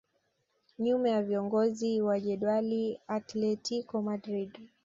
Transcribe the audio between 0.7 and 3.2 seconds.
Nyuma ya viongozi wa jedwali